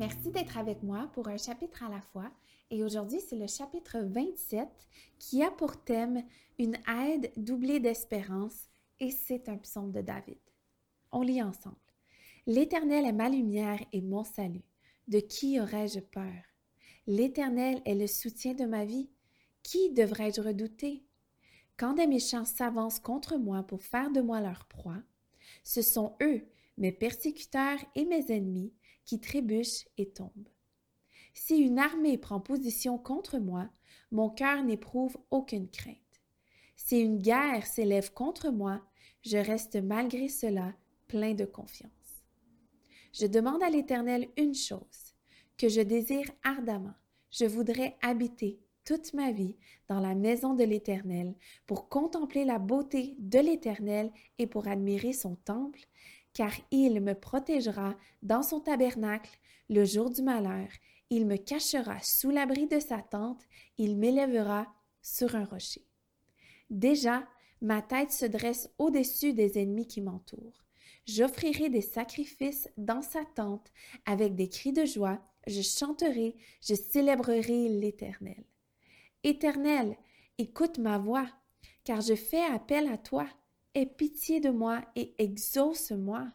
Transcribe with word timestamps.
Merci 0.00 0.30
d'être 0.30 0.56
avec 0.56 0.82
moi 0.82 1.10
pour 1.12 1.28
un 1.28 1.36
chapitre 1.36 1.82
à 1.82 1.90
la 1.90 2.00
fois. 2.00 2.30
Et 2.70 2.82
aujourd'hui, 2.82 3.20
c'est 3.20 3.36
le 3.36 3.46
chapitre 3.46 3.98
27 3.98 4.66
qui 5.18 5.42
a 5.42 5.50
pour 5.50 5.84
thème 5.84 6.24
une 6.58 6.78
aide 6.88 7.30
doublée 7.36 7.80
d'espérance 7.80 8.70
et 8.98 9.10
c'est 9.10 9.46
un 9.50 9.58
psaume 9.58 9.92
de 9.92 10.00
David. 10.00 10.38
On 11.12 11.20
lit 11.20 11.42
ensemble. 11.42 11.76
L'Éternel 12.46 13.04
est 13.04 13.12
ma 13.12 13.28
lumière 13.28 13.78
et 13.92 14.00
mon 14.00 14.24
salut. 14.24 14.64
De 15.06 15.20
qui 15.20 15.60
aurais-je 15.60 16.00
peur? 16.00 16.44
L'Éternel 17.06 17.82
est 17.84 17.94
le 17.94 18.06
soutien 18.06 18.54
de 18.54 18.64
ma 18.64 18.86
vie. 18.86 19.10
Qui 19.62 19.92
devrais-je 19.92 20.40
redouter? 20.40 21.04
Quand 21.76 21.92
des 21.92 22.06
méchants 22.06 22.46
s'avancent 22.46 23.00
contre 23.00 23.36
moi 23.36 23.64
pour 23.64 23.82
faire 23.82 24.10
de 24.10 24.22
moi 24.22 24.40
leur 24.40 24.64
proie, 24.64 25.02
ce 25.62 25.82
sont 25.82 26.16
eux, 26.22 26.48
mes 26.80 26.90
persécuteurs 26.90 27.78
et 27.94 28.04
mes 28.04 28.32
ennemis, 28.32 28.72
qui 29.04 29.20
trébuchent 29.20 29.86
et 29.98 30.10
tombent. 30.10 30.48
Si 31.34 31.58
une 31.58 31.78
armée 31.78 32.18
prend 32.18 32.40
position 32.40 32.98
contre 32.98 33.38
moi, 33.38 33.70
mon 34.10 34.30
cœur 34.30 34.64
n'éprouve 34.64 35.16
aucune 35.30 35.68
crainte. 35.68 35.96
Si 36.76 36.98
une 36.98 37.18
guerre 37.18 37.66
s'élève 37.66 38.12
contre 38.12 38.50
moi, 38.50 38.82
je 39.22 39.36
reste 39.36 39.76
malgré 39.76 40.28
cela 40.28 40.74
plein 41.06 41.34
de 41.34 41.44
confiance. 41.44 41.90
Je 43.12 43.26
demande 43.26 43.62
à 43.62 43.70
l'Éternel 43.70 44.28
une 44.36 44.54
chose, 44.54 45.14
que 45.58 45.68
je 45.68 45.80
désire 45.80 46.30
ardemment. 46.42 46.94
Je 47.30 47.44
voudrais 47.44 47.96
habiter 48.02 48.60
toute 48.84 49.12
ma 49.14 49.30
vie 49.30 49.56
dans 49.88 50.00
la 50.00 50.14
maison 50.14 50.54
de 50.54 50.64
l'Éternel 50.64 51.34
pour 51.66 51.88
contempler 51.88 52.44
la 52.44 52.58
beauté 52.58 53.14
de 53.18 53.38
l'Éternel 53.38 54.10
et 54.38 54.46
pour 54.46 54.68
admirer 54.68 55.12
son 55.12 55.36
temple, 55.36 55.80
car 56.32 56.52
il 56.70 57.00
me 57.00 57.14
protégera 57.14 57.96
dans 58.22 58.42
son 58.42 58.60
tabernacle 58.60 59.38
le 59.68 59.84
jour 59.84 60.10
du 60.10 60.22
malheur, 60.22 60.68
il 61.10 61.26
me 61.26 61.36
cachera 61.36 61.98
sous 62.02 62.30
l'abri 62.30 62.66
de 62.66 62.78
sa 62.78 63.02
tente, 63.02 63.42
il 63.78 63.96
m'élèvera 63.96 64.66
sur 65.02 65.34
un 65.34 65.44
rocher. 65.44 65.86
Déjà, 66.70 67.26
ma 67.60 67.82
tête 67.82 68.12
se 68.12 68.26
dresse 68.26 68.70
au-dessus 68.78 69.32
des 69.32 69.58
ennemis 69.58 69.86
qui 69.86 70.00
m'entourent. 70.00 70.64
J'offrirai 71.06 71.68
des 71.68 71.80
sacrifices 71.80 72.68
dans 72.76 73.02
sa 73.02 73.24
tente 73.24 73.72
avec 74.06 74.34
des 74.34 74.48
cris 74.48 74.72
de 74.72 74.84
joie, 74.84 75.20
je 75.46 75.62
chanterai, 75.62 76.36
je 76.62 76.74
célébrerai 76.74 77.68
l'Éternel. 77.68 78.44
Éternel, 79.24 79.96
écoute 80.38 80.78
ma 80.78 80.98
voix, 80.98 81.26
car 81.84 82.00
je 82.00 82.14
fais 82.14 82.44
appel 82.44 82.88
à 82.88 82.98
toi. 82.98 83.26
Aie 83.74 83.86
pitié 83.86 84.40
de 84.40 84.50
moi 84.50 84.82
et 84.96 85.14
exauce-moi. 85.18 86.26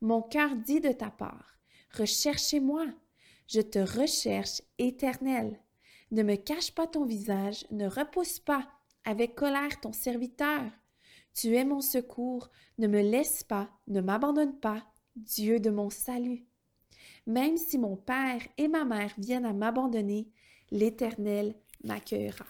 Mon 0.00 0.22
cœur 0.22 0.56
dit 0.56 0.80
de 0.80 0.90
ta 0.90 1.10
part, 1.10 1.58
recherchez-moi. 1.96 2.86
Je 3.46 3.60
te 3.60 3.78
recherche, 3.78 4.60
Éternel. 4.78 5.60
Ne 6.10 6.22
me 6.22 6.34
cache 6.34 6.72
pas 6.72 6.86
ton 6.86 7.04
visage, 7.04 7.64
ne 7.70 7.86
repousse 7.86 8.40
pas 8.40 8.68
avec 9.04 9.36
colère 9.36 9.80
ton 9.80 9.92
serviteur. 9.92 10.64
Tu 11.32 11.54
es 11.54 11.64
mon 11.64 11.80
secours, 11.80 12.50
ne 12.78 12.88
me 12.88 13.02
laisse 13.02 13.44
pas, 13.44 13.70
ne 13.86 14.00
m'abandonne 14.00 14.58
pas, 14.58 14.84
Dieu 15.14 15.60
de 15.60 15.70
mon 15.70 15.90
salut. 15.90 16.44
Même 17.26 17.56
si 17.56 17.78
mon 17.78 17.96
père 17.96 18.40
et 18.58 18.66
ma 18.66 18.84
mère 18.84 19.14
viennent 19.18 19.46
à 19.46 19.52
m'abandonner, 19.52 20.28
l'Éternel 20.70 21.54
m'accueillera. 21.84 22.46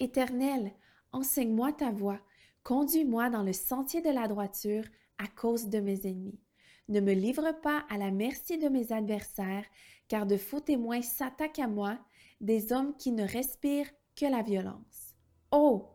Éternel, 0.00 0.72
enseigne-moi 1.12 1.72
ta 1.72 1.90
voie, 1.90 2.20
conduis-moi 2.62 3.30
dans 3.30 3.42
le 3.42 3.52
sentier 3.52 4.00
de 4.00 4.10
la 4.10 4.28
droiture 4.28 4.84
à 5.18 5.26
cause 5.26 5.68
de 5.68 5.80
mes 5.80 6.06
ennemis. 6.06 6.40
Ne 6.88 7.00
me 7.00 7.12
livre 7.12 7.52
pas 7.62 7.84
à 7.88 7.96
la 7.96 8.10
merci 8.10 8.58
de 8.58 8.68
mes 8.68 8.92
adversaires, 8.92 9.64
car 10.08 10.26
de 10.26 10.36
faux 10.36 10.60
témoins 10.60 11.02
s'attaquent 11.02 11.60
à 11.60 11.68
moi, 11.68 11.98
des 12.40 12.72
hommes 12.72 12.96
qui 12.96 13.12
ne 13.12 13.26
respirent 13.26 13.90
que 14.16 14.26
la 14.26 14.42
violence. 14.42 15.16
Oh! 15.50 15.88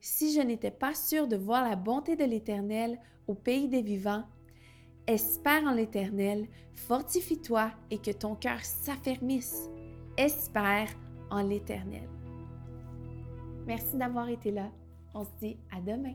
Si 0.00 0.32
je 0.32 0.40
n'étais 0.40 0.70
pas 0.70 0.94
sûre 0.94 1.26
de 1.26 1.36
voir 1.36 1.68
la 1.68 1.74
bonté 1.74 2.14
de 2.14 2.24
l'Éternel 2.24 3.00
au 3.26 3.34
pays 3.34 3.68
des 3.68 3.82
vivants, 3.82 4.24
espère 5.08 5.64
en 5.64 5.74
l'Éternel, 5.74 6.46
fortifie-toi 6.74 7.72
et 7.90 7.98
que 7.98 8.12
ton 8.12 8.36
cœur 8.36 8.64
s'affermisse. 8.64 9.68
Espère 10.16 10.88
en 11.30 11.42
l'Éternel. 11.42 12.08
Merci 13.66 13.96
d'avoir 13.96 14.28
été 14.28 14.50
là. 14.50 14.70
On 15.20 15.24
se 15.24 15.30
dit 15.40 15.56
à 15.72 15.80
demain. 15.80 16.14